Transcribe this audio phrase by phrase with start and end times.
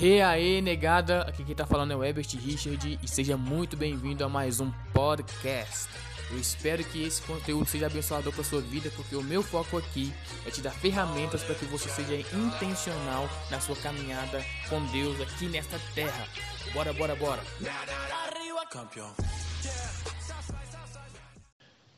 [0.00, 4.24] E aí, negada, aqui quem tá falando é o Ebert Richard e seja muito bem-vindo
[4.24, 5.88] a mais um podcast.
[6.30, 10.14] Eu espero que esse conteúdo seja abençoador para sua vida, porque o meu foco aqui
[10.46, 15.46] é te dar ferramentas para que você seja intencional na sua caminhada com Deus aqui
[15.46, 16.28] nesta terra.
[16.72, 17.42] Bora, bora, bora.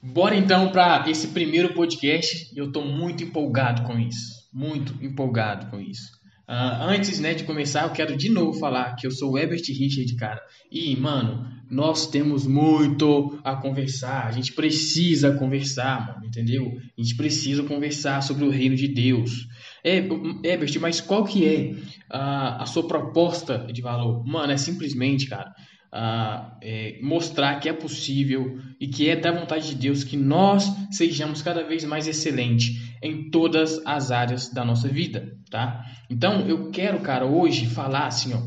[0.03, 2.51] Bora então para esse primeiro podcast.
[2.57, 6.20] Eu tô muito empolgado com isso, muito empolgado com isso.
[6.51, 9.63] Uh, antes né, de começar, eu quero de novo falar que eu sou o Ebert
[9.68, 10.43] Richard, cara.
[10.68, 14.26] E, mano, nós temos muito a conversar.
[14.26, 16.76] A gente precisa conversar, mano, entendeu?
[16.99, 19.46] A gente precisa conversar sobre o reino de Deus.
[19.85, 21.76] É, Ebert, mas qual que é
[22.11, 24.26] a, a sua proposta de valor?
[24.26, 25.54] Mano, é simplesmente, cara,
[25.93, 31.43] é, mostrar que é possível e que é da vontade de Deus que nós sejamos
[31.43, 35.84] cada vez mais excelentes em todas as áreas da nossa vida, tá?
[36.08, 38.41] Então eu quero, cara, hoje falar assim, ó,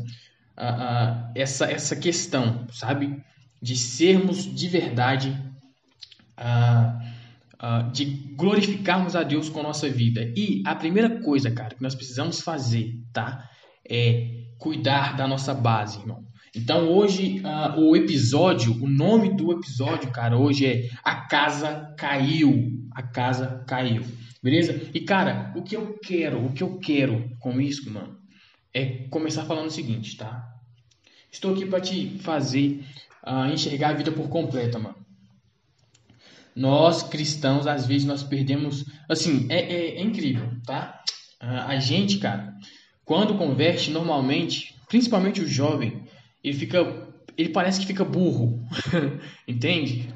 [1.34, 3.22] essa essa questão, sabe,
[3.60, 5.38] de sermos de verdade,
[7.92, 8.04] de
[8.36, 10.32] glorificarmos a Deus com a nossa vida.
[10.36, 13.48] E a primeira coisa, cara, que nós precisamos fazer, tá,
[13.88, 16.24] é cuidar da nossa base, irmão.
[16.56, 22.88] Então hoje uh, o episódio, o nome do episódio, cara, hoje é A Casa Caiu.
[22.92, 24.04] A Casa Caiu.
[24.40, 24.88] Beleza?
[24.94, 28.16] E cara, o que eu quero, o que eu quero com isso, mano,
[28.72, 30.46] é começar falando o seguinte, tá?
[31.30, 32.84] Estou aqui para te fazer
[33.26, 34.96] uh, enxergar a vida por completa, mano.
[36.54, 38.84] Nós cristãos, às vezes, nós perdemos.
[39.08, 41.02] Assim, é, é, é incrível, tá?
[41.42, 42.54] Uh, a gente, cara,
[43.04, 46.03] quando converte, normalmente, principalmente o jovem,
[46.44, 47.08] ele fica.
[47.36, 48.62] Ele parece que fica burro.
[49.48, 50.08] Entende?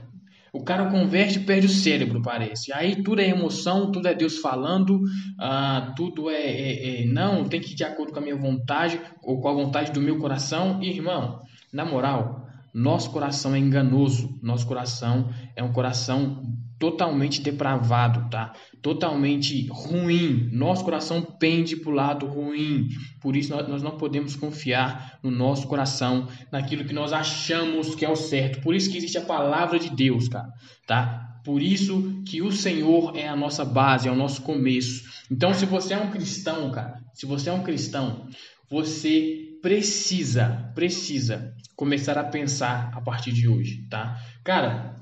[0.53, 2.73] O cara converte e perde o cérebro, parece.
[2.73, 5.01] Aí tudo é emoção, tudo é Deus falando,
[5.39, 9.01] ah, tudo é, é, é, Não, tem que ir de acordo com a minha vontade
[9.23, 10.83] ou com a vontade do meu coração.
[10.83, 11.41] Irmão,
[11.73, 12.38] na moral,
[12.79, 14.39] nosso coração é enganoso.
[14.41, 16.45] Nosso coração é um coração
[16.79, 18.53] totalmente depravado, tá?
[18.81, 20.49] Totalmente ruim.
[20.53, 22.87] Nosso coração pende para o lado ruim.
[23.21, 28.09] Por isso nós não podemos confiar no nosso coração, naquilo que nós achamos que é
[28.09, 28.61] o certo.
[28.61, 30.49] Por isso que existe a palavra de Deus, cara,
[30.87, 31.41] tá?
[31.45, 35.03] Por isso que o Senhor é a nossa base, é o nosso começo.
[35.29, 38.29] Então, se você é um cristão, cara, se você é um cristão,
[38.71, 44.21] você precisa, precisa começar a pensar a partir de hoje, tá?
[44.43, 44.97] Cara,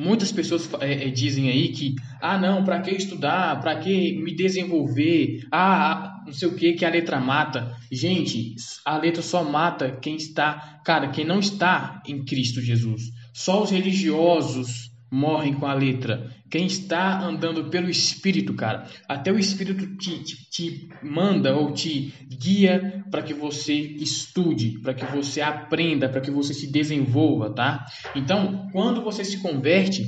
[0.00, 3.60] Muitas pessoas é, é, dizem aí que, ah, não, para que estudar?
[3.60, 5.44] Para que me desenvolver?
[5.50, 7.76] Ah, não sei o que, que a letra mata.
[7.90, 13.10] Gente, a letra só mata quem está, cara, quem não está em Cristo Jesus.
[13.34, 16.32] Só os religiosos morrem com a letra.
[16.50, 22.14] Quem está andando pelo Espírito, cara, até o Espírito te, te, te manda ou te
[22.26, 27.84] guia para que você estude, para que você aprenda, para que você se desenvolva, tá?
[28.16, 30.04] Então, quando você se converte,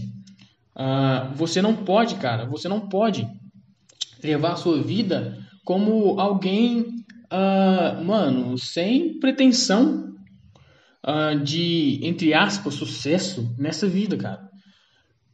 [0.76, 3.28] uh, você não pode, cara, você não pode
[4.22, 10.14] levar a sua vida como alguém, uh, mano, sem pretensão
[11.06, 14.49] uh, de, entre aspas, sucesso nessa vida, cara.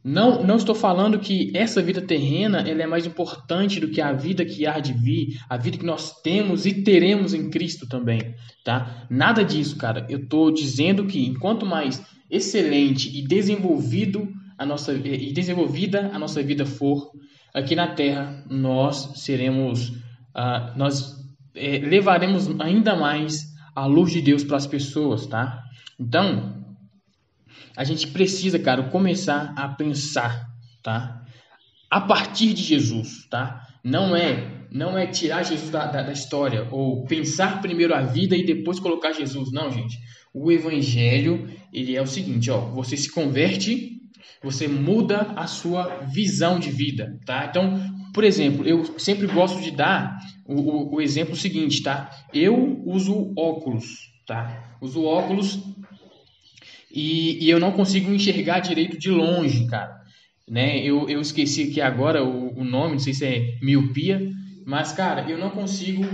[0.03, 4.13] Não, não estou falando que essa vida terrena ela é mais importante do que a
[4.13, 8.35] vida que há de vir, a vida que nós temos e teremos em Cristo também,
[8.63, 9.05] tá?
[9.09, 10.05] Nada disso, cara.
[10.09, 16.41] Eu estou dizendo que enquanto mais excelente e desenvolvido a nossa e desenvolvida a nossa
[16.41, 17.11] vida for
[17.53, 21.15] aqui na Terra, nós seremos, uh, nós
[21.55, 25.63] é, levaremos ainda mais a luz de Deus para as pessoas, tá?
[25.99, 26.66] Então
[27.75, 30.47] a gente precisa, cara, começar a pensar,
[30.83, 31.23] tá?
[31.89, 33.67] A partir de Jesus, tá?
[33.83, 38.35] Não é, não é tirar Jesus da, da, da história ou pensar primeiro a vida
[38.35, 39.97] e depois colocar Jesus, não, gente.
[40.33, 44.01] O evangelho, ele é o seguinte, ó, você se converte,
[44.43, 47.45] você muda a sua visão de vida, tá?
[47.49, 47.79] Então,
[48.13, 52.09] por exemplo, eu sempre gosto de dar o, o, o exemplo seguinte, tá?
[52.33, 53.85] Eu uso óculos,
[54.25, 54.77] tá?
[54.81, 55.59] Uso óculos
[56.91, 60.01] e, e eu não consigo enxergar direito de longe, cara.
[60.47, 60.79] Né?
[60.79, 64.31] Eu, eu esqueci aqui agora o, o nome, não sei se é miopia,
[64.65, 66.05] mas, cara, eu não consigo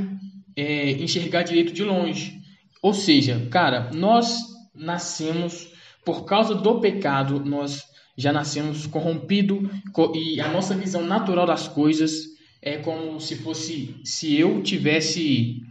[0.56, 2.42] é, enxergar direito de longe.
[2.82, 4.38] Ou seja, cara, nós
[4.76, 5.72] nascemos
[6.04, 7.84] por causa do pecado, nós
[8.18, 9.70] já nascemos corrompido
[10.14, 12.14] e a nossa visão natural das coisas
[12.62, 15.62] é como se fosse se eu tivesse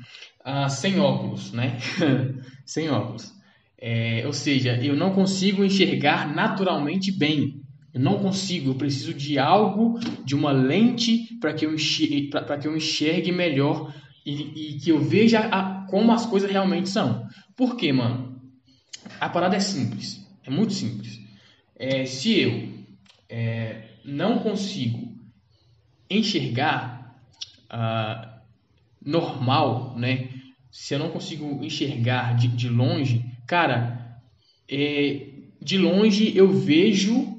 [0.40, 1.78] uh, sem óculos, né?
[2.66, 3.32] sem óculos.
[3.84, 7.60] É, ou seja, eu não consigo enxergar naturalmente bem.
[7.92, 12.30] Eu não consigo, eu preciso de algo, de uma lente para que, eu enxergue,
[12.60, 13.92] que eu enxergue melhor
[14.24, 17.26] e, e que eu veja a, como as coisas realmente são.
[17.56, 18.40] Por quê, mano?
[19.20, 21.20] A parada é simples, é muito simples.
[21.74, 22.68] É, se eu
[23.28, 25.12] é, não consigo
[26.08, 27.20] enxergar
[27.68, 28.42] ah,
[29.04, 30.28] normal, né?
[30.70, 34.20] Se eu não consigo enxergar de, de longe, cara,
[34.70, 35.26] é,
[35.60, 37.38] de longe eu vejo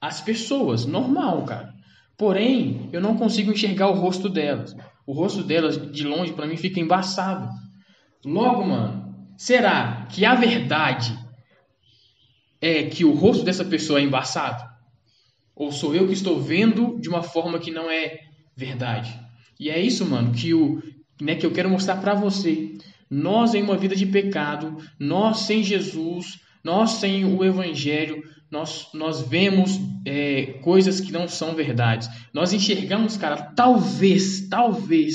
[0.00, 1.74] as pessoas, normal, cara.
[2.16, 4.74] Porém, eu não consigo enxergar o rosto delas.
[5.06, 7.48] O rosto delas de longe para mim fica embaçado.
[8.24, 11.18] Logo, mano, será que a verdade
[12.60, 14.64] é que o rosto dessa pessoa é embaçado?
[15.54, 18.18] Ou sou eu que estou vendo de uma forma que não é
[18.56, 19.18] verdade?
[19.58, 20.82] E é isso, mano, que o
[21.20, 22.76] né, que eu quero mostrar para você.
[23.14, 29.22] Nós em uma vida de pecado, nós sem Jesus, nós sem o evangelho, nós, nós
[29.22, 32.08] vemos é, coisas que não são verdades.
[32.32, 35.14] Nós enxergamos, cara, talvez, talvez,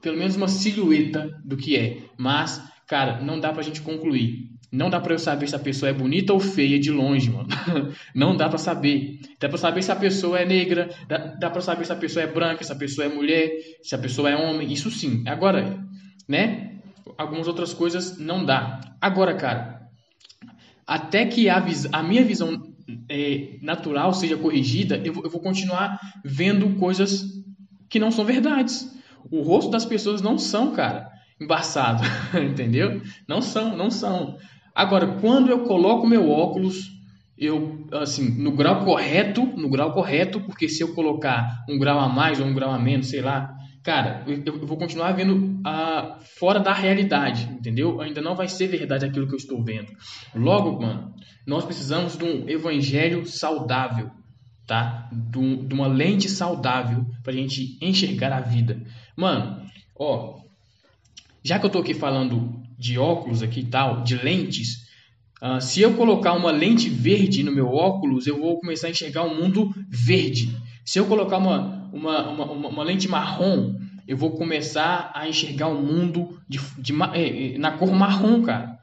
[0.00, 1.98] pelo menos uma silhueta do que é.
[2.16, 4.54] Mas, cara, não dá pra gente concluir.
[4.72, 7.48] Não dá pra eu saber se a pessoa é bonita ou feia de longe, mano.
[8.12, 9.20] Não dá pra saber.
[9.38, 12.24] Dá pra saber se a pessoa é negra, dá, dá pra saber se a pessoa
[12.24, 13.52] é branca, se a pessoa é mulher,
[13.84, 14.72] se a pessoa é homem.
[14.72, 15.22] Isso sim.
[15.28, 15.78] Agora,
[16.28, 16.73] né?
[17.18, 18.80] Algumas outras coisas não dá.
[19.00, 19.88] Agora, cara,
[20.86, 21.62] até que a,
[21.92, 22.74] a minha visão
[23.08, 27.24] é, natural seja corrigida, eu, eu vou continuar vendo coisas
[27.88, 28.90] que não são verdades.
[29.30, 31.10] O rosto das pessoas não são, cara,
[31.40, 32.02] embaçado,
[32.38, 33.00] entendeu?
[33.28, 34.36] Não são, não são.
[34.74, 36.90] Agora, quando eu coloco meu óculos,
[37.36, 42.08] eu assim, no grau correto, no grau correto, porque se eu colocar um grau a
[42.08, 46.58] mais ou um grau a menos, sei lá, cara, eu, vou continuar vendo uh, fora
[46.58, 48.00] da realidade, entendeu?
[48.00, 49.92] Ainda não vai ser verdade aquilo que eu estou vendo.
[50.34, 51.14] Logo, mano,
[51.46, 54.10] nós precisamos de um evangelho saudável,
[54.66, 55.10] tá?
[55.12, 58.82] De, de uma lente saudável para a gente enxergar a vida.
[59.14, 59.62] Mano,
[59.94, 60.40] ó,
[61.42, 64.88] já que eu tô aqui falando de óculos aqui e tal, de lentes,
[65.42, 69.24] uh, se eu colocar uma lente verde no meu óculos, eu vou começar a enxergar
[69.24, 70.56] um mundo verde.
[70.86, 73.73] Se eu colocar uma, uma, uma, uma lente marrom,
[74.06, 78.78] eu vou começar a enxergar o mundo de, de, de, na cor marrom, cara.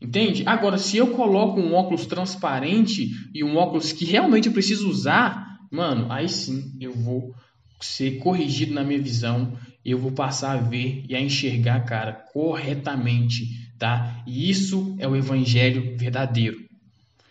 [0.00, 0.44] Entende?
[0.46, 5.58] Agora, se eu coloco um óculos transparente e um óculos que realmente eu preciso usar,
[5.70, 7.34] mano, aí sim eu vou
[7.80, 13.70] ser corrigido na minha visão, eu vou passar a ver e a enxergar, cara, corretamente,
[13.78, 14.22] tá?
[14.26, 16.58] E isso é o evangelho verdadeiro.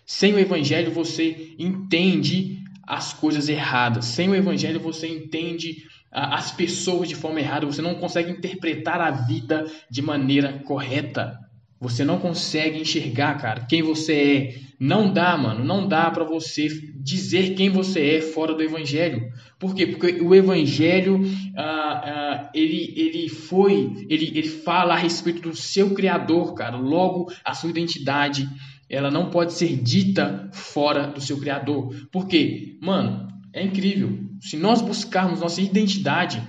[0.05, 4.05] Sem o evangelho você entende as coisas erradas.
[4.05, 5.83] Sem o evangelho você entende
[6.17, 11.37] as pessoas de forma errada, você não consegue interpretar a vida de maneira correta.
[11.79, 14.67] Você não consegue enxergar, cara, quem você é.
[14.79, 19.27] Não dá, mano, não dá para você dizer quem você é fora do evangelho.
[19.59, 19.85] Por quê?
[19.85, 21.21] Porque o evangelho,
[21.55, 26.77] ah, ah, ele, ele foi, ele, ele fala a respeito do seu criador, cara.
[26.77, 28.47] Logo, a sua identidade,
[28.89, 31.93] ela não pode ser dita fora do seu criador.
[32.11, 32.77] Por quê?
[32.81, 34.19] Mano, é incrível.
[34.41, 36.41] Se nós buscarmos nossa identidade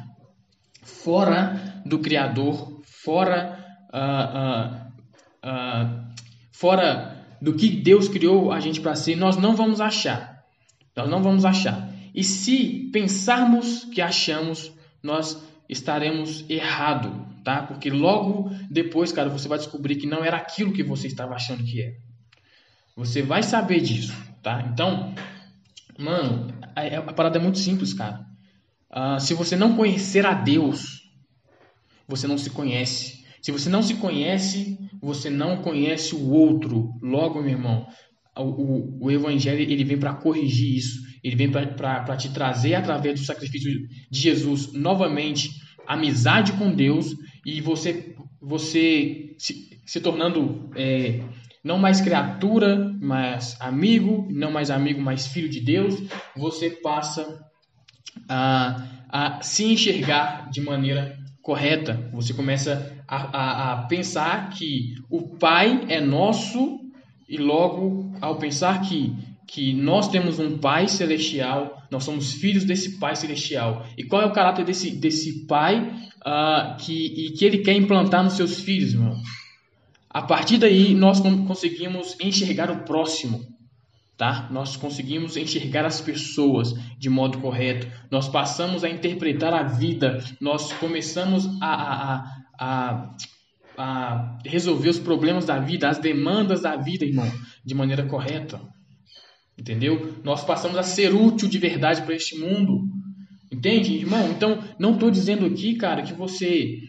[0.82, 3.56] fora do criador, fora...
[3.90, 4.90] Ah,
[5.44, 6.08] uh,
[6.52, 10.44] fora do que Deus criou a gente para ser, nós não vamos achar.
[10.96, 11.88] Nós não vamos achar.
[12.14, 14.72] E se pensarmos que achamos,
[15.02, 17.62] nós estaremos errado, tá?
[17.62, 21.62] Porque logo depois, cara, você vai descobrir que não era aquilo que você estava achando
[21.62, 21.94] que era.
[22.96, 24.12] Você vai saber disso,
[24.42, 24.68] tá?
[24.72, 25.14] Então,
[25.96, 28.24] mano, a, a parada é muito simples, cara.
[28.90, 31.02] Uh, se você não conhecer a Deus,
[32.06, 33.24] você não se conhece.
[33.42, 36.90] Se você não se conhece, você não conhece o outro.
[37.02, 37.86] Logo, meu irmão,
[38.36, 41.00] o, o, o evangelho ele vem para corrigir isso.
[41.22, 43.70] Ele vem para te trazer, através do sacrifício
[44.10, 45.50] de Jesus, novamente,
[45.86, 51.20] amizade com Deus e você, você se, se tornando é,
[51.62, 56.02] não mais criatura, mas amigo, não mais amigo, mas filho de Deus,
[56.36, 57.44] você passa
[58.28, 62.08] a, a se enxergar de maneira correta.
[62.12, 66.80] Você começa a, a, a pensar que o Pai é nosso
[67.28, 69.14] e logo ao pensar que
[69.48, 73.86] que nós temos um Pai celestial, nós somos filhos desse Pai celestial.
[73.96, 78.22] E qual é o caráter desse, desse Pai uh, que, e que ele quer implantar
[78.22, 79.16] nos seus filhos, irmão?
[80.18, 83.40] A partir daí, nós conseguimos enxergar o próximo
[84.18, 84.48] tá?
[84.50, 90.72] Nós conseguimos enxergar as pessoas de modo correto, nós passamos a interpretar a vida, nós
[90.72, 92.24] começamos a, a,
[92.58, 93.16] a,
[93.78, 97.32] a, resolver os problemas da vida, as demandas da vida, irmão,
[97.64, 98.60] de maneira correta.
[99.56, 100.16] Entendeu?
[100.24, 102.88] Nós passamos a ser útil de verdade para este mundo.
[103.52, 104.32] Entende, irmão?
[104.32, 106.80] Então, não estou dizendo aqui, cara, que você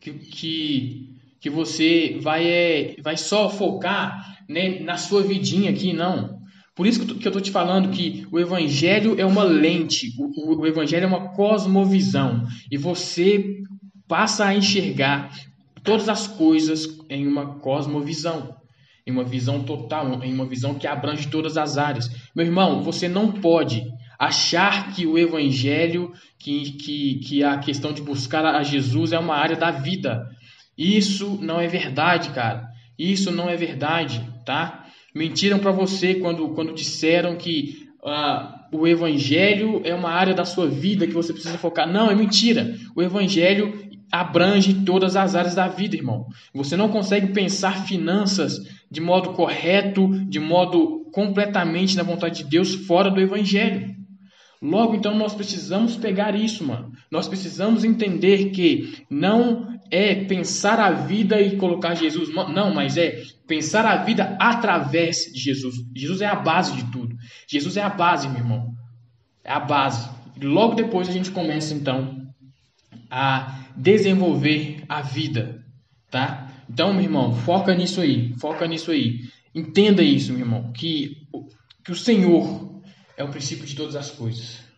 [0.00, 1.09] que, que,
[1.40, 6.40] que você vai, é, vai só focar né, na sua vidinha aqui, não.
[6.74, 10.66] Por isso que eu estou te falando que o Evangelho é uma lente, o, o
[10.66, 13.58] Evangelho é uma cosmovisão, e você
[14.06, 15.30] passa a enxergar
[15.82, 18.56] todas as coisas em uma cosmovisão,
[19.06, 22.10] em uma visão total, em uma visão que abrange todas as áreas.
[22.34, 23.84] Meu irmão, você não pode
[24.18, 29.34] achar que o evangelho, que, que, que a questão de buscar a Jesus é uma
[29.34, 30.28] área da vida.
[30.80, 32.66] Isso não é verdade, cara.
[32.98, 34.86] Isso não é verdade, tá?
[35.14, 40.66] Mentiram para você quando, quando disseram que uh, o evangelho é uma área da sua
[40.66, 41.86] vida que você precisa focar.
[41.86, 42.74] Não, é mentira.
[42.96, 46.26] O evangelho abrange todas as áreas da vida, irmão.
[46.54, 48.58] Você não consegue pensar finanças
[48.90, 53.94] de modo correto, de modo completamente na vontade de Deus fora do evangelho.
[54.62, 56.92] Logo, então, nós precisamos pegar isso, mano.
[57.10, 62.32] Nós precisamos entender que não é pensar a vida e colocar Jesus.
[62.32, 65.76] Não, mas é pensar a vida através de Jesus.
[65.94, 67.16] Jesus é a base de tudo.
[67.48, 68.72] Jesus é a base, meu irmão.
[69.42, 70.08] É a base.
[70.40, 72.28] Logo depois a gente começa, então,
[73.10, 75.64] a desenvolver a vida,
[76.10, 76.52] tá?
[76.68, 78.32] Então, meu irmão, foca nisso aí.
[78.38, 79.22] Foca nisso aí.
[79.52, 80.72] Entenda isso, meu irmão.
[80.72, 81.26] Que,
[81.84, 82.80] que o Senhor
[83.16, 84.69] é o princípio de todas as coisas.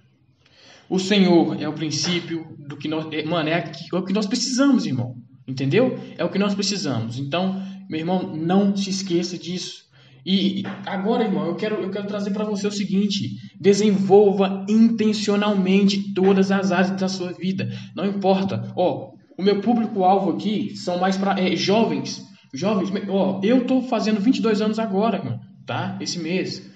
[0.93, 3.07] O Senhor é o princípio do que nós.
[3.11, 5.15] É, mano, é, é o que nós precisamos, irmão.
[5.49, 5.99] Entendeu?
[6.19, 7.19] É o que nós precisamos.
[7.19, 9.85] Então, meu irmão, não se esqueça disso.
[10.25, 16.51] E agora, irmão, eu quero, eu quero trazer para você o seguinte: desenvolva intencionalmente todas
[16.53, 17.71] as áreas da sua vida.
[17.97, 18.71] Não importa.
[18.77, 22.23] Ó, o meu público-alvo aqui são mais para é, jovens.
[22.53, 25.97] Jovens, ó, eu tô fazendo 22 anos agora, irmão, tá?
[26.03, 26.71] Esse mês.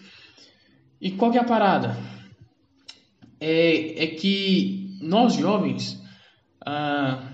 [1.02, 2.15] E qual que é a parada?
[3.40, 6.00] É, é que nós jovens,
[6.64, 7.32] ah,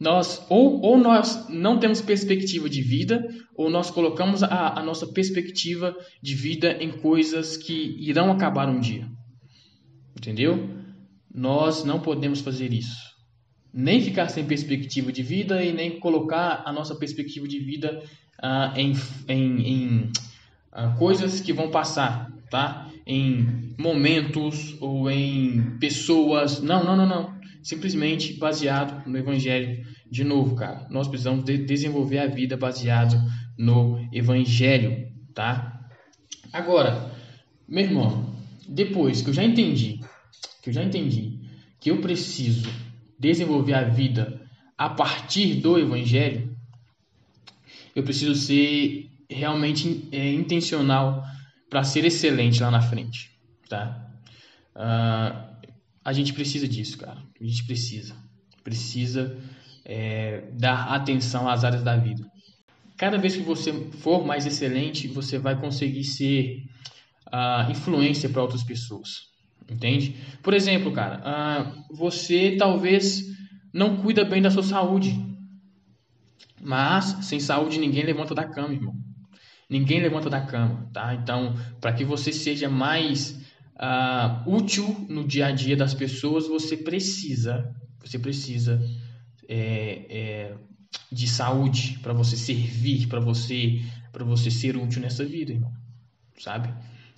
[0.00, 3.26] nós ou, ou nós não temos perspectiva de vida,
[3.56, 8.78] ou nós colocamos a, a nossa perspectiva de vida em coisas que irão acabar um
[8.78, 9.08] dia.
[10.16, 10.68] Entendeu?
[11.34, 13.08] Nós não podemos fazer isso.
[13.72, 18.02] Nem ficar sem perspectiva de vida e nem colocar a nossa perspectiva de vida
[18.40, 18.94] ah, em,
[19.28, 20.12] em, em
[20.72, 22.87] ah, coisas que vão passar, tá?
[23.08, 26.60] Em momentos ou em pessoas.
[26.60, 27.38] Não, não, não, não.
[27.62, 29.82] Simplesmente baseado no Evangelho.
[30.10, 33.16] De novo, cara, nós precisamos de desenvolver a vida baseado
[33.58, 35.88] no Evangelho, tá?
[36.52, 37.12] Agora,
[37.66, 38.34] meu irmão,
[38.68, 40.00] depois que eu já entendi,
[40.62, 41.38] que eu já entendi
[41.80, 42.70] que eu preciso
[43.18, 44.40] desenvolver a vida
[44.76, 46.56] a partir do Evangelho,
[47.94, 51.22] eu preciso ser realmente é, intencional
[51.68, 53.30] para ser excelente lá na frente,
[53.68, 54.10] tá?
[54.74, 55.48] Uh,
[56.04, 57.22] a gente precisa disso, cara.
[57.40, 58.16] A gente precisa.
[58.64, 59.38] Precisa
[59.84, 62.26] é, dar atenção às áreas da vida.
[62.96, 66.64] Cada vez que você for mais excelente, você vai conseguir ser
[67.26, 69.28] uh, influência para outras pessoas.
[69.70, 70.16] Entende?
[70.42, 73.24] Por exemplo, cara, uh, você talvez
[73.72, 75.14] não cuida bem da sua saúde.
[76.60, 78.94] Mas sem saúde ninguém levanta da cama, irmão.
[79.68, 81.14] Ninguém levanta da cama, tá?
[81.14, 83.38] Então, para que você seja mais
[83.76, 87.70] uh, útil no dia a dia das pessoas, você precisa,
[88.00, 88.82] você precisa
[89.46, 90.56] é, é,
[91.12, 95.72] de saúde para você servir, para você, para você ser útil nessa vida, irmão.
[96.38, 96.72] Sabe?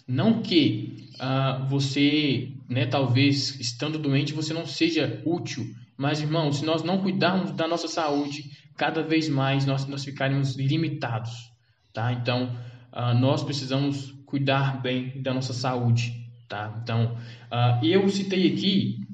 [0.09, 6.65] Não que uh, você, né, talvez estando doente, você não seja útil, mas, irmão, se
[6.65, 11.50] nós não cuidarmos da nossa saúde, cada vez mais nós, nós ficaremos limitados
[11.93, 12.13] tá?
[12.13, 12.57] Então,
[12.93, 16.79] uh, nós precisamos cuidar bem da nossa saúde, tá?
[16.83, 17.17] Então,
[17.51, 19.07] uh, eu citei aqui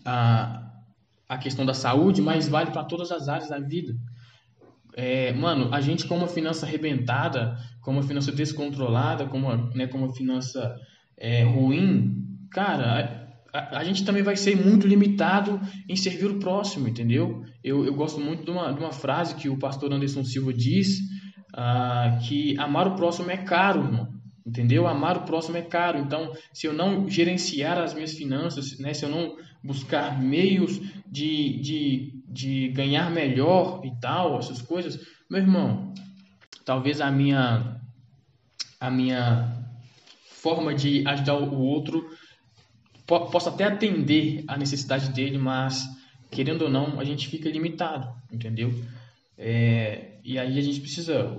[0.00, 0.60] uh,
[1.28, 3.96] a questão da saúde, mas vale para todas as áreas da vida.
[4.94, 9.86] É, mano, a gente com uma finança arrebentada, com uma finança descontrolada, com uma, né,
[9.86, 10.76] com uma finança
[11.16, 16.88] é, ruim, cara, a, a, gente também vai ser muito limitado em servir o próximo,
[16.88, 17.44] entendeu?
[17.62, 20.98] Eu, eu gosto muito de uma, de uma frase que o pastor Anderson Silva diz,
[21.54, 24.08] ah, que amar o próximo é caro, irmão.
[24.46, 24.86] Entendeu?
[24.86, 25.98] Amar o próximo é caro.
[25.98, 31.60] Então, se eu não gerenciar as minhas finanças, né, se eu não buscar meios de,
[31.60, 35.92] de, de ganhar melhor e tal, essas coisas, meu irmão,
[36.64, 37.80] talvez a minha,
[38.80, 39.56] a minha
[40.40, 42.08] forma de ajudar o outro
[43.06, 45.84] possa até atender a necessidade dele, mas
[46.30, 48.72] querendo ou não, a gente fica limitado, entendeu?
[49.42, 51.34] É, e aí a gente precisa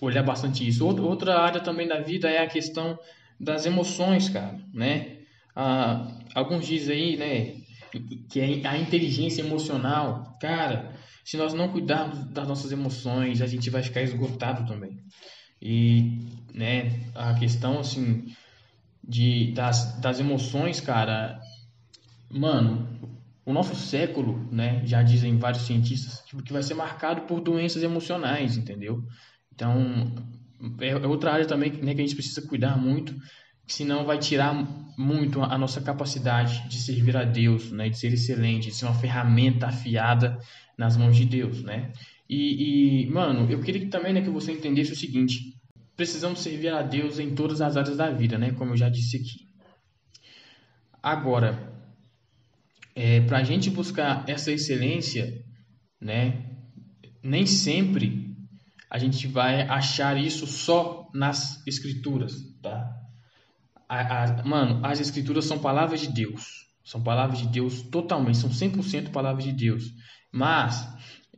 [0.00, 0.86] olhar bastante isso.
[0.86, 2.98] Outra área também da vida é a questão
[3.38, 5.18] das emoções, cara, né?
[5.54, 7.54] A, alguns dizem aí, né,
[8.30, 13.68] que é a inteligência emocional, cara, se nós não cuidarmos das nossas emoções, a gente
[13.68, 14.98] vai ficar esgotado também.
[15.60, 16.20] E,
[16.54, 18.24] né, a questão, assim,
[19.06, 21.38] de, das, das emoções, cara,
[22.30, 22.91] mano,
[23.44, 27.82] o nosso século, né, já dizem vários cientistas, tipo, que vai ser marcado por doenças
[27.82, 29.02] emocionais, entendeu?
[29.52, 30.14] Então,
[30.80, 33.14] é, é outra área também né, que a gente precisa cuidar muito,
[33.66, 34.54] senão vai tirar
[34.96, 38.94] muito a nossa capacidade de servir a Deus, né, de ser excelente, de ser uma
[38.94, 40.38] ferramenta afiada
[40.78, 41.92] nas mãos de Deus, né?
[42.28, 45.54] E, e mano, eu queria que também né, que você entendesse o seguinte:
[45.96, 48.52] precisamos servir a Deus em todas as áreas da vida, né?
[48.52, 49.48] Como eu já disse aqui.
[51.02, 51.71] Agora,
[52.94, 55.32] é, para a gente buscar essa excelência,
[56.00, 56.50] né?
[57.22, 58.32] Nem sempre
[58.90, 62.90] a gente vai achar isso só nas escrituras, tá?
[63.88, 66.62] A, a, mano, as escrituras são palavras de Deus.
[66.84, 69.84] São palavras de Deus totalmente, são 100% palavras de Deus.
[70.32, 70.86] Mas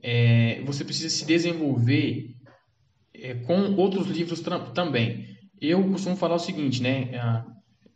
[0.03, 2.35] é, você precisa se desenvolver
[3.15, 4.43] é, com outros livros
[4.75, 5.27] também.
[5.61, 7.11] Eu costumo falar o seguinte, né?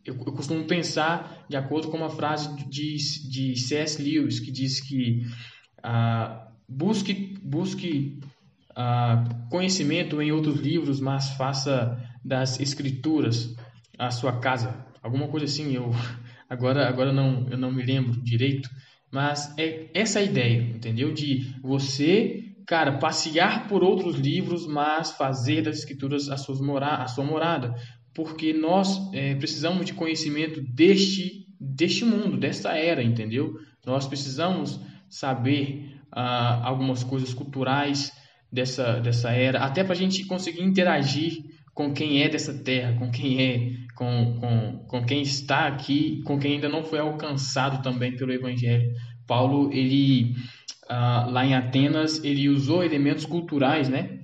[0.05, 2.97] Eu, eu, costumo pensar de acordo com uma frase de,
[3.29, 4.01] de C.S.
[4.01, 5.25] Lewis que diz que
[5.83, 8.19] ah, busque, busque
[8.75, 13.55] ah, conhecimento em outros livros, mas faça das escrituras
[13.97, 14.85] a sua casa.
[15.01, 15.91] Alguma coisa assim, eu
[16.49, 18.69] agora, agora não, eu não me lembro direito,
[19.11, 21.13] mas é essa a ideia, entendeu?
[21.13, 27.07] De você, cara, passear por outros livros, mas fazer das escrituras a, suas mora a
[27.07, 27.73] sua morada.
[28.19, 33.57] Porque nós é, precisamos de conhecimento deste, deste mundo, desta era, entendeu?
[33.85, 38.11] Nós precisamos saber ah, algumas coisas culturais
[38.51, 43.09] dessa, dessa era, até para a gente conseguir interagir com quem é dessa terra, com
[43.09, 48.17] quem é, com, com, com quem está aqui, com quem ainda não foi alcançado também
[48.17, 48.91] pelo Evangelho.
[49.25, 50.35] Paulo, ele
[50.89, 54.19] uh, lá em Atenas, ele usou elementos culturais, né,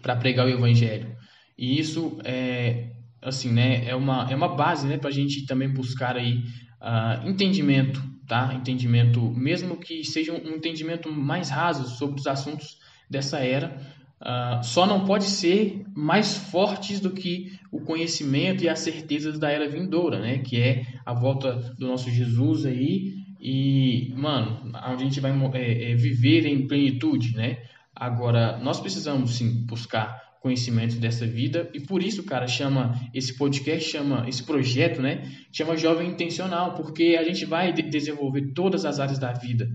[0.00, 1.14] para pregar o Evangelho.
[1.58, 2.89] E isso é,
[3.22, 6.42] assim, né, é uma, é uma base, né, para a gente também buscar aí
[6.80, 8.54] uh, entendimento, tá?
[8.54, 12.78] Entendimento, mesmo que seja um entendimento mais raso sobre os assuntos
[13.08, 18.80] dessa era, Uh, só não pode ser mais fortes do que o conhecimento e as
[18.80, 20.40] certezas da era vindoura, né?
[20.40, 25.94] Que é a volta do nosso Jesus aí e, mano, a gente vai é, é,
[25.94, 27.62] viver em plenitude, né?
[27.96, 33.90] Agora, nós precisamos sim buscar conhecimento dessa vida e por isso, cara, chama esse podcast,
[33.90, 35.30] chama esse projeto, né?
[35.52, 39.70] Chama Jovem Intencional, porque a gente vai de desenvolver todas as áreas da vida,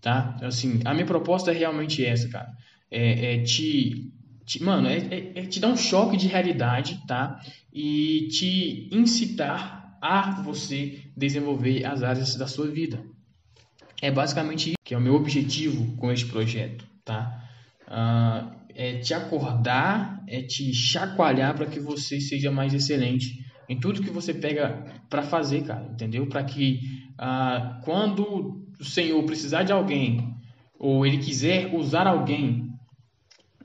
[0.00, 0.36] tá?
[0.42, 2.50] Assim, a minha proposta é realmente essa, cara
[2.90, 4.12] é, é te,
[4.44, 7.40] te, Mano, é, é, é te dar um choque de realidade, tá?
[7.72, 13.04] E te incitar a você desenvolver as áreas da sua vida.
[14.02, 17.44] É basicamente isso que é o meu objetivo com este projeto, tá?
[17.86, 24.02] Uh, é te acordar, é te chacoalhar para que você seja mais excelente em tudo
[24.02, 26.26] que você pega para fazer, cara, entendeu?
[26.26, 26.80] Para que
[27.12, 30.34] uh, quando o Senhor precisar de alguém
[30.78, 32.70] ou ele quiser usar alguém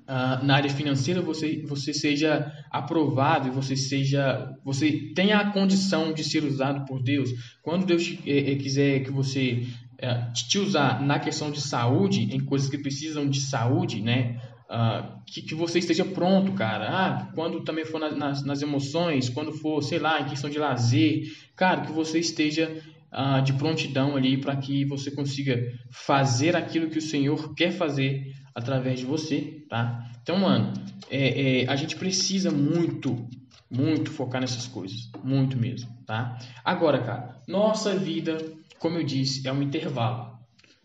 [0.02, 6.12] uh, na área financeira você, você seja aprovado e você seja você tenha a condição
[6.12, 7.30] de ser usado por Deus.
[7.64, 9.66] Quando Deus eh, eh, quiser que você
[9.98, 14.42] eh, te usar na questão de saúde, em coisas que precisam de saúde, né?
[14.70, 16.90] Uh, que, que você esteja pronto, cara.
[16.90, 20.58] Ah, quando também for na, nas, nas emoções, quando for, sei lá, em questão de
[20.58, 21.24] lazer,
[21.56, 22.82] cara, que você esteja
[23.14, 28.34] uh, de prontidão ali para que você consiga fazer aquilo que o Senhor quer fazer
[28.56, 30.10] através de você, tá?
[30.22, 30.74] Então, mano,
[31.10, 33.28] é, é, a gente precisa muito,
[33.70, 36.38] muito focar nessas coisas, muito mesmo, tá?
[36.64, 38.38] Agora, cara, nossa vida,
[38.80, 40.40] como eu disse, é um intervalo,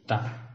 [0.07, 0.51] tá?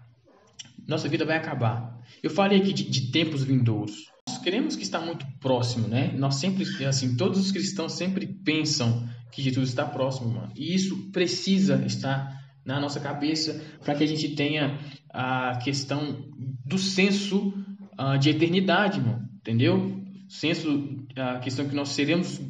[0.88, 1.95] Nossa vida vai acabar.
[2.22, 4.12] Eu falei aqui de, de tempos vindouros.
[4.28, 6.14] Nós queremos que está muito próximo, né?
[6.18, 10.52] Nós sempre, assim, todos os cristãos sempre pensam que Jesus está próximo, mano.
[10.56, 14.80] E isso precisa estar na nossa cabeça para que a gente tenha
[15.14, 16.26] a questão
[16.66, 17.54] do senso
[18.00, 20.04] uh, de eternidade, mano, entendeu?
[20.28, 22.42] Senso, a questão que nós seremos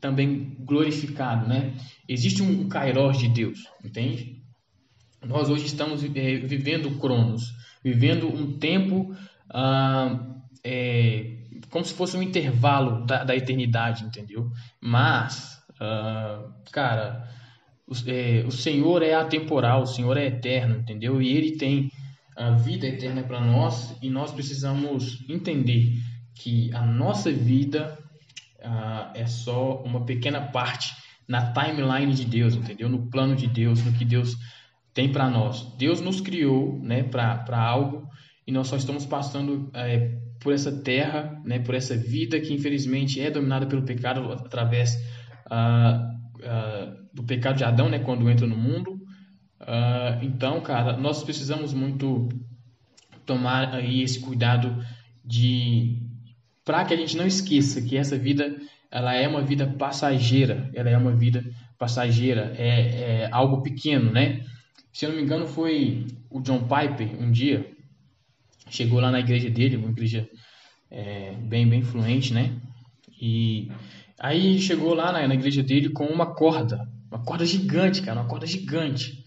[0.00, 1.74] também glorificados, né?
[2.08, 4.42] Existe um kairos de Deus, entende?
[5.24, 7.44] Nós hoje estamos é, vivendo Cronos,
[7.82, 9.14] vivendo um tempo
[9.50, 11.38] uh, é,
[11.70, 14.50] como se fosse um intervalo da, da eternidade, entendeu?
[14.80, 17.28] Mas, uh, cara,
[17.86, 21.20] o, é, o Senhor é atemporal, o Senhor é eterno, entendeu?
[21.20, 21.90] E Ele tem
[22.36, 25.94] a vida eterna para nós e nós precisamos entender
[26.34, 27.98] que a nossa vida
[28.60, 30.94] uh, é só uma pequena parte
[31.28, 32.88] na timeline de Deus, entendeu?
[32.88, 34.36] No plano de Deus, no que Deus
[34.94, 35.74] tem para nós.
[35.78, 38.08] Deus nos criou, né, para algo
[38.46, 43.20] e nós só estamos passando é, por essa terra, né, por essa vida que infelizmente
[43.20, 44.94] é dominada pelo pecado através
[45.46, 49.00] uh, uh, do pecado de Adão, né, quando entra no mundo.
[49.60, 52.28] Uh, então, cara, nós precisamos muito
[53.24, 54.84] tomar aí esse cuidado
[55.24, 56.02] de
[56.64, 58.56] para que a gente não esqueça que essa vida
[58.90, 61.44] ela é uma vida passageira, ela é uma vida
[61.78, 64.44] passageira, é, é algo pequeno, né?
[64.92, 67.72] Se eu não me engano, foi o John Piper um dia
[68.68, 70.28] chegou lá na igreja dele, uma igreja
[70.90, 72.60] é, bem bem influente, né?
[73.20, 73.70] E
[74.18, 76.78] aí chegou lá na, na igreja dele com uma corda,
[77.10, 79.22] uma corda gigante, cara, uma corda gigante.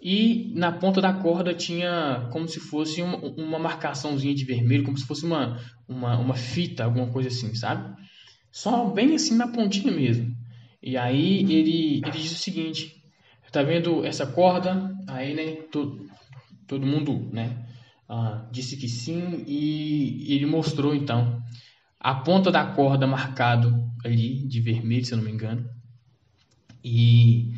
[0.00, 4.96] E na ponta da corda tinha como se fosse uma, uma marcaçãozinha de vermelho, como
[4.96, 7.94] se fosse uma, uma, uma fita, alguma coisa assim, sabe?
[8.52, 10.34] Só bem assim na pontinha mesmo.
[10.82, 12.92] E aí ele, ele diz o seguinte:
[13.50, 14.95] tá vendo essa corda?
[15.08, 16.08] Aí, né, todo,
[16.66, 17.66] todo mundo, né,
[18.08, 21.42] ah, disse que sim e ele mostrou então
[21.98, 25.68] a ponta da corda marcado ali de vermelho, se eu não me engano.
[26.84, 27.52] E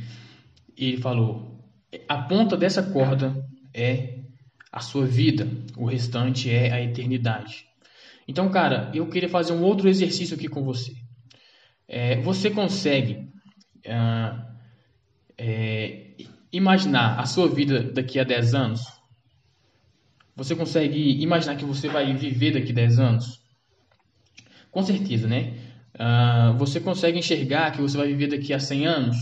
[0.76, 1.62] ele falou:
[2.08, 4.20] a ponta dessa corda é
[4.72, 7.66] a sua vida, o restante é a eternidade.
[8.26, 10.94] Então, cara, eu queria fazer um outro exercício aqui com você.
[11.86, 13.28] É, você consegue
[13.86, 14.54] ah,
[15.36, 16.07] é,
[16.52, 18.80] imaginar a sua vida daqui a 10 anos?
[20.36, 23.40] Você consegue imaginar que você vai viver daqui a 10 anos?
[24.70, 25.54] Com certeza, né?
[25.94, 29.16] Uh, você consegue enxergar que você vai viver daqui a 100 anos?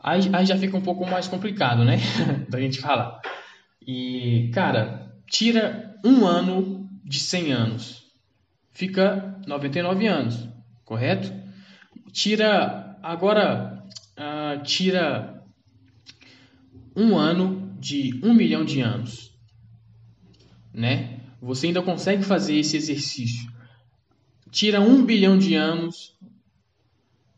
[0.00, 1.98] Aí, aí já fica um pouco mais complicado, né?
[2.50, 3.20] da gente falar.
[3.86, 8.02] E, cara, tira um ano de 100 anos.
[8.72, 10.48] Fica 99 anos,
[10.84, 11.32] correto?
[12.12, 13.84] Tira, agora,
[14.18, 15.37] uh, tira
[16.98, 19.32] um ano de um milhão de anos,
[20.74, 21.20] né?
[21.40, 23.48] Você ainda consegue fazer esse exercício.
[24.50, 26.16] Tira um bilhão de anos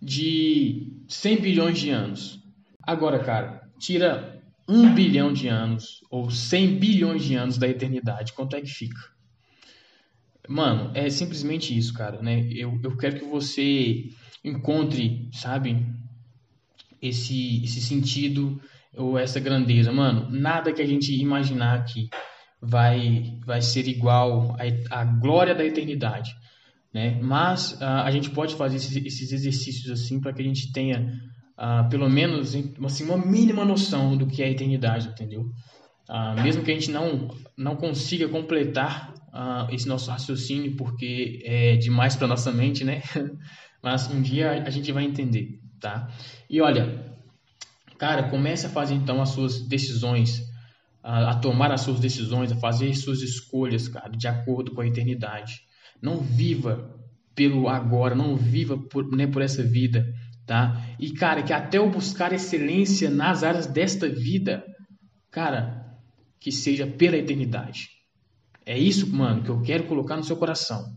[0.01, 2.41] de 100 bilhões de anos.
[2.83, 8.33] Agora, cara, tira um bilhão de anos ou 100 bilhões de anos da eternidade.
[8.33, 9.01] Quanto é que fica?
[10.49, 12.49] Mano, é simplesmente isso, cara, né?
[12.51, 14.09] Eu, eu quero que você
[14.43, 15.85] encontre, sabe,
[17.03, 18.61] esse, esse sentido
[18.97, 19.93] ou essa grandeza.
[19.93, 22.09] Mano, nada que a gente imaginar aqui
[22.61, 24.57] vai, vai ser igual
[24.91, 26.31] à, à glória da eternidade.
[26.93, 27.19] Né?
[27.23, 31.13] Mas uh, a gente pode fazer esses, esses exercícios assim para que a gente tenha
[31.57, 35.43] uh, pelo menos assim, uma mínima noção do que é a eternidade, entendeu?
[36.09, 39.15] Uh, mesmo que a gente não, não consiga completar
[39.71, 43.01] esse nosso raciocínio porque é demais para nossa mente, né?
[43.81, 46.09] Mas um dia a gente vai entender, tá?
[46.51, 47.10] E olha,
[48.01, 50.43] cara, comece a fazer então as suas decisões
[51.03, 54.87] a, a, tomar as suas decisões, a fazer suas escolhas, cara, de acordo com a
[54.87, 55.61] eternidade.
[56.01, 56.99] Não viva
[57.35, 60.07] pelo agora, não viva por, né, por essa vida,
[60.47, 60.83] tá?
[60.99, 64.65] E, cara, que até eu buscar excelência nas áreas desta vida,
[65.31, 65.87] cara,
[66.41, 67.91] que seja pela eternidade.
[68.65, 70.97] É isso, mano, que eu quero colocar no seu coração.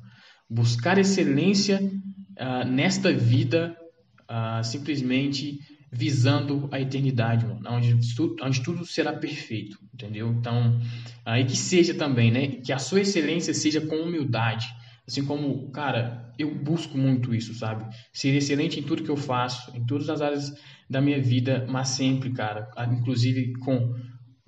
[0.49, 3.75] Buscar excelência uh, nesta vida,
[4.23, 5.59] uh, simplesmente
[5.93, 10.31] visando a eternidade, mano, onde, tudo, onde tudo será perfeito, entendeu?
[10.31, 10.79] Então,
[11.25, 12.47] aí que seja também, né?
[12.47, 14.67] Que a sua excelência seja com humildade.
[15.07, 17.85] Assim como, cara, eu busco muito isso, sabe?
[18.11, 20.53] Ser excelente em tudo que eu faço, em todas as áreas
[20.89, 23.93] da minha vida, mas sempre, cara, inclusive com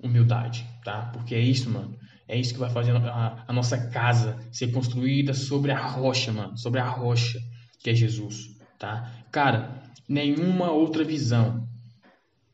[0.02, 1.10] humildade, tá?
[1.12, 1.96] Porque é isso, mano.
[2.28, 6.56] É isso que vai fazer a, a nossa casa ser construída sobre a rocha, mano.
[6.58, 7.38] Sobre a rocha
[7.80, 9.12] que é Jesus, tá?
[9.30, 11.68] Cara, nenhuma outra visão,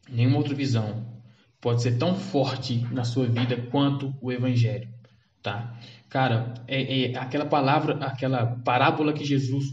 [0.09, 1.07] nenhuma outra visão
[1.61, 4.89] pode ser tão forte na sua vida quanto o Evangelho,
[5.43, 5.79] tá?
[6.09, 9.67] Cara, é, é aquela palavra, aquela parábola que Jesus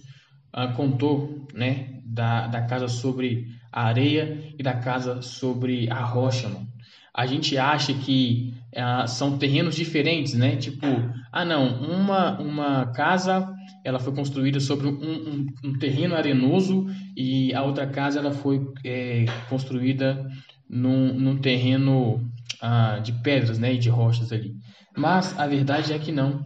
[0.54, 6.48] ah, contou, né, da, da casa sobre a areia e da casa sobre a rocha,
[6.48, 6.69] mano.
[7.14, 10.56] A gente acha que ah, são terrenos diferentes, né?
[10.56, 10.86] Tipo,
[11.32, 13.48] ah não, uma, uma casa
[13.84, 18.62] ela foi construída sobre um, um, um terreno arenoso e a outra casa ela foi
[18.84, 20.28] é, construída
[20.70, 22.30] num, num terreno
[22.62, 24.56] ah, de pedras né, e de rochas ali.
[24.96, 26.44] Mas a verdade é que não.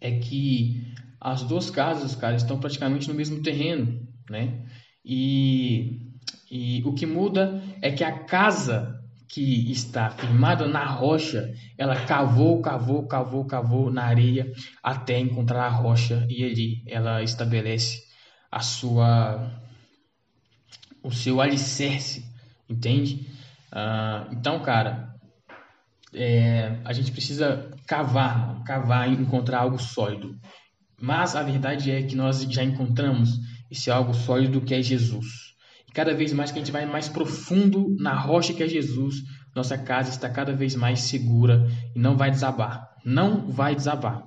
[0.00, 4.64] É que as duas casas, cara, estão praticamente no mesmo terreno, né?
[5.04, 5.98] E,
[6.50, 8.97] e o que muda é que a casa
[9.28, 14.50] que está firmada na rocha, ela cavou, cavou, cavou, cavou na areia
[14.82, 18.04] até encontrar a rocha e ali ela estabelece
[18.50, 19.62] a sua
[21.02, 22.24] o seu alicerce,
[22.68, 23.28] entende?
[23.70, 25.14] Uh, então, cara,
[26.12, 30.38] é, a gente precisa cavar, cavar e encontrar algo sólido.
[31.00, 33.38] Mas a verdade é que nós já encontramos
[33.70, 35.54] esse algo sólido que é Jesus.
[35.98, 39.16] Cada vez mais que a gente vai mais profundo na rocha que é Jesus,
[39.52, 42.88] nossa casa está cada vez mais segura e não vai desabar.
[43.04, 44.22] Não vai desabar.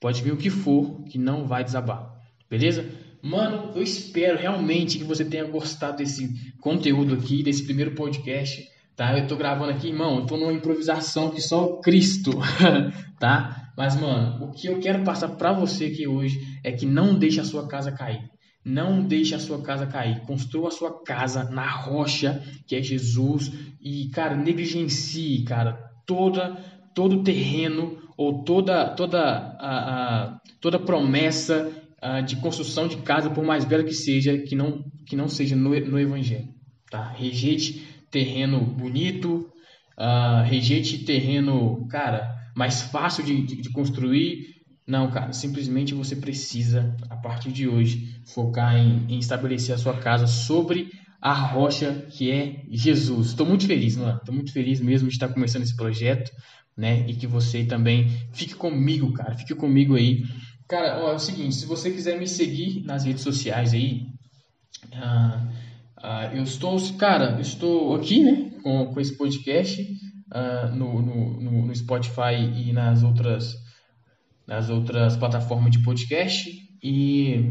[0.00, 2.14] Pode vir o que for, que não vai desabar.
[2.48, 2.86] Beleza?
[3.22, 6.30] Mano, eu espero realmente que você tenha gostado desse
[6.62, 9.18] conteúdo aqui, desse primeiro podcast, tá?
[9.18, 12.30] Eu tô gravando aqui, irmão, eu tô numa improvisação que só Cristo,
[13.20, 13.70] tá?
[13.76, 17.38] Mas, mano, o que eu quero passar para você aqui hoje é que não deixe
[17.38, 18.31] a sua casa cair.
[18.64, 20.20] Não deixe a sua casa cair.
[20.20, 23.50] Construa a sua casa na rocha, que é Jesus.
[23.80, 25.72] E, cara, negligencie, cara,
[26.06, 26.56] toda,
[26.94, 33.44] todo terreno ou toda, toda, a, a, toda promessa a, de construção de casa, por
[33.44, 36.48] mais bela que seja, que não, que não seja no, no Evangelho.
[36.90, 37.08] Tá?
[37.10, 39.50] Rejeite terreno bonito,
[39.98, 46.96] uh, rejeite terreno, cara, mais fácil de, de, de construir não, cara, simplesmente você precisa,
[47.08, 50.90] a partir de hoje, focar em, em estabelecer a sua casa sobre
[51.20, 53.28] a rocha que é Jesus.
[53.28, 54.18] Estou muito feliz, mano.
[54.18, 56.32] Estou muito feliz mesmo de estar começando esse projeto,
[56.76, 57.08] né?
[57.08, 59.36] E que você também fique comigo, cara.
[59.36, 60.24] Fique comigo aí.
[60.68, 64.06] Cara, ó, é o seguinte, se você quiser me seguir nas redes sociais aí,
[64.92, 65.46] uh,
[65.98, 68.50] uh, eu estou, cara, eu estou aqui, né?
[68.62, 73.61] Com, com esse podcast uh, no, no, no Spotify e nas outras
[74.52, 76.50] nas outras plataformas de podcast
[76.84, 77.50] e,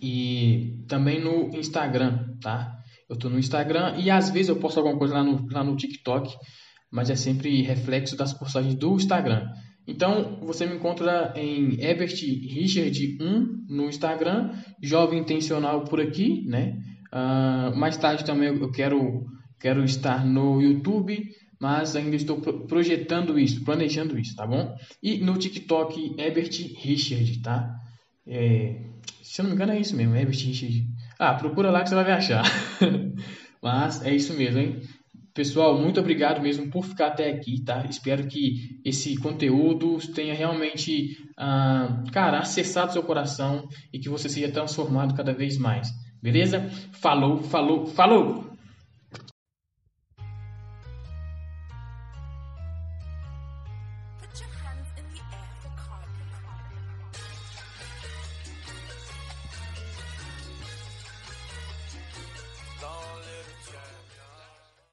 [0.00, 2.78] e também no Instagram, tá?
[3.10, 5.74] Eu tô no Instagram e às vezes eu posto alguma coisa lá no, lá no
[5.74, 6.32] TikTok,
[6.88, 9.44] mas é sempre reflexo das postagens do Instagram.
[9.84, 16.78] Então, você me encontra em Ebert Richard 1 no Instagram, Jovem Intencional por aqui, né?
[17.12, 19.24] Uh, mais tarde também eu quero,
[19.58, 21.24] quero estar no YouTube,
[21.62, 24.76] mas ainda estou projetando isso, planejando isso, tá bom?
[25.00, 27.76] E no TikTok, Ebert Richard, tá?
[28.26, 28.80] É,
[29.22, 30.84] se eu não me engano é isso mesmo, Ebert Richard.
[31.20, 32.42] Ah, procura lá que você vai achar.
[33.62, 34.80] mas é isso mesmo, hein?
[35.32, 37.86] Pessoal, muito obrigado mesmo por ficar até aqui, tá?
[37.88, 44.50] Espero que esse conteúdo tenha realmente, ah, cara, acessado seu coração e que você seja
[44.50, 45.88] transformado cada vez mais.
[46.20, 46.68] Beleza?
[46.90, 48.51] Falou, falou, falou!